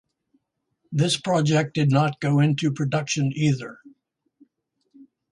This 0.91 1.17
project 1.21 1.75
did 1.75 1.91
not 1.91 2.19
go 2.19 2.39
into 2.39 2.71
production 2.73 3.31
either. 3.35 3.77